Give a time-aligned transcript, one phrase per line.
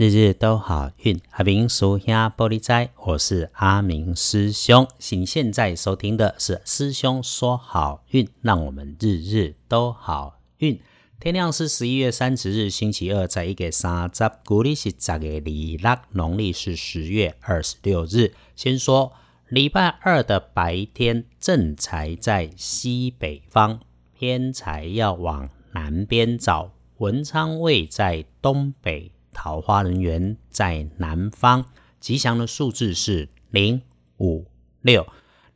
[0.00, 4.86] 日日都好运，阿明属下玻璃斋，我是阿明师兄。
[5.10, 10.80] 你现在收听的是师兄说好运，让我们日日都好运。
[11.18, 18.34] 天亮是十一月三十日，星期二，在一个三十，古历是十月二六，农历是十月二十六日。
[18.54, 19.12] 先说
[19.48, 23.80] 礼拜二的白天，正财在西北方，
[24.16, 29.10] 偏财要往南边找，文昌位在东北。
[29.40, 31.64] 桃花人缘在南方，
[32.00, 33.80] 吉祥的数字是零
[34.18, 34.44] 五
[34.80, 35.06] 六。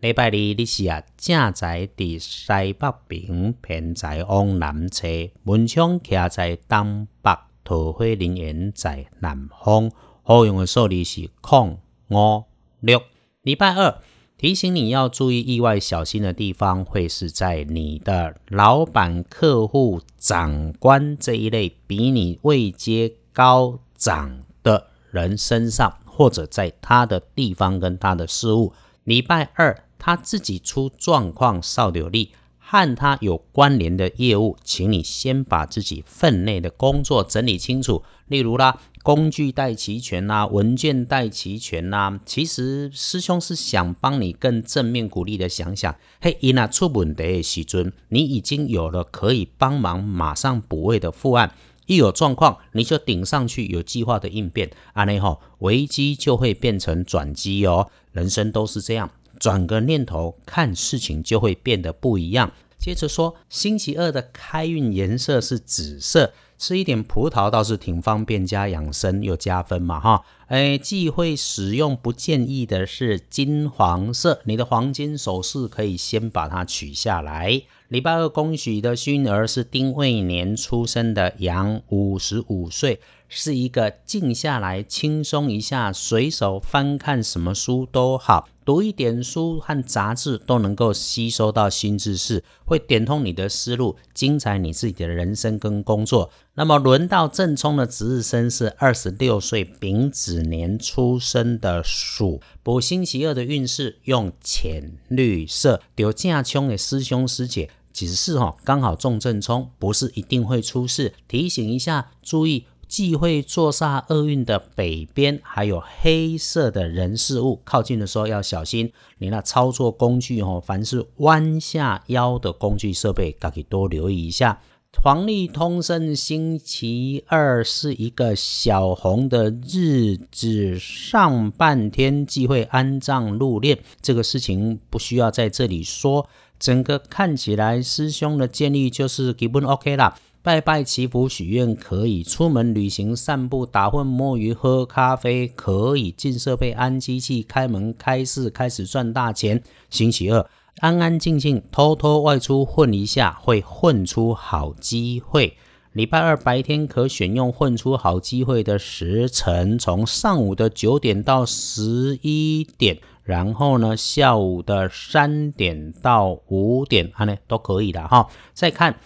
[0.00, 5.08] 礼拜二你是啊，正在伫西北边，偏在往南侧，
[5.44, 7.34] 门窗徛在东北，
[7.64, 9.90] 桃花人缘在南方。
[10.22, 12.44] 好用的数字是空五
[12.80, 13.02] 六。
[13.40, 14.02] 礼拜二
[14.36, 23.14] 提醒你要注意意外小心的地方，会是在你的老板、客户、长官这一类比你位阶。
[23.40, 28.74] 高涨的人身上，或者在他的地方跟他的事物。
[29.04, 38.02] 礼拜二他自己出状况，少有力，和他有关联的业务，请你先把自己分内的工作整理清楚。
[38.26, 42.20] 例如啦，工具带齐全啦，文件带齐全啦。
[42.26, 51.54] 其实师兄是想帮你更正面鼓励的想想，嘿，伊那出问题的时尊，你已经有了可以帮忙马上补位的副案。
[51.90, 57.90] 一有状况，你就顶上去，有计划的应变，安内吼，危机就会变成转机哦。
[58.12, 59.10] 人生都是这样，
[59.40, 62.52] 转个念头，看事情就会变得不一样。
[62.78, 66.32] 接着说，星期二的开运颜色是紫色。
[66.60, 70.22] 吃一点葡萄倒是挺方便，加养生又加分嘛哈！
[70.48, 74.42] 哎，忌讳使用，不建议的是金黄色。
[74.44, 77.62] 你的黄金首饰可以先把它取下来。
[77.88, 83.00] 礼拜二恭喜的幸运儿是丁未年出生的羊，五十五岁。
[83.32, 96.30] 是一个静下来、轻松一下、随手翻看什么书都好，读一点书和杂志都能够吸收到新知识，会点通你的思路，精彩你自己的人生跟工作。
[96.54, 105.82] 那么轮到正冲的值日生是二十六岁丙子年出生的鼠，补星期二的运势用浅绿色。
[105.96, 112.66] 丢架冲的师兄师姐，只是哈刚好中正冲，不是一定会出事，提醒一下，注意。
[112.90, 118.92] 忌讳坐煞厄运的北边，还有黑色的人事物，靠近的时候要小心。
[119.18, 124.60] 你那操作工具哦，凡是弯下腰的工具设备，可以多留意一下。
[125.04, 136.28] 黄历通胜星期二是一个小红的日子，上半天忌讳安葬入殓，这个事情不需要在这里说。
[136.58, 140.18] 整个看起来，师兄的建议就是基本 OK 啦。
[140.42, 149.62] 拜拜祈福许愿可以，出门旅行散步打混摸鱼喝咖啡可以，进设备安机器开门开市开始赚大钱。
[149.90, 150.48] 星期二
[150.78, 155.58] 安安静静偷偷外出混一下，会混出好机会。
[155.92, 168.26] 礼拜二白天可选用混出好机会的时辰，从上午的九点到十一点，然后呢下午的三点到五点，啊呢都可以的哈。
[168.54, 168.96] 再看。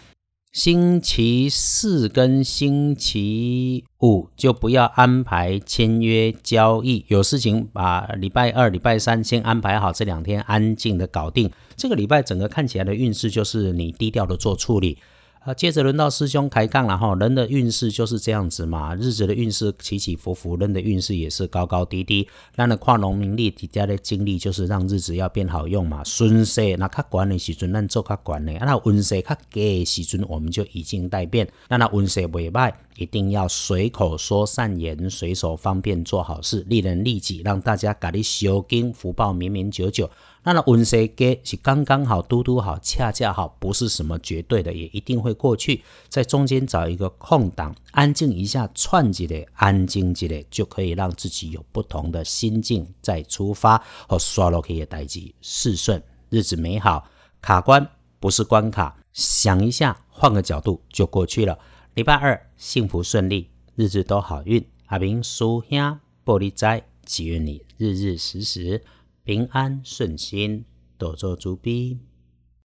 [0.54, 11.50] 星期四跟星期五就不要安排签约交易，有事情把礼拜二、礼拜三先安排好，这两天安静的搞定。
[11.74, 14.96] 这个礼拜整个看起来的运势就是你低调的做处理。
[15.44, 17.14] 啊，接着轮到师兄开杠了哈。
[17.16, 22.26] 人的运势就是这样子嘛，日子的运势起起伏伏，人的运势也是高高低低。
[22.56, 26.02] 那那跨农民历底下的经历，就是让日子要变好用嘛。
[26.02, 31.46] 顺势那较管的时阵，咱做较管的；那运势较低的时阵，我们就以静待变。
[31.68, 40.10] 那那运势未歹，一定要随口说善言，随手方便做好事，利人利己，让大家家你修经，福报绵绵久久。
[40.46, 45.82] 那那温水给是刚刚好，嘟嘟好，恰恰好，不是什么绝对的，也一定会过去。
[46.08, 53.82] 在中间找一个空档，安静一下，串起来，安静起来，就可以让自己有不同的心境再出发。
[54.06, 57.08] 和刷落去的代际，事顺，日子美好。
[57.40, 57.86] 卡关
[58.20, 61.58] 不是关卡，想一下，换个角度就过去了。
[61.94, 64.66] 礼拜二幸福顺利，日子都好运。
[64.86, 68.82] 阿明叔兄玻璃斋，祈愿你日日时时。
[69.22, 70.64] 平安顺心，
[70.98, 72.00] 多做主笔。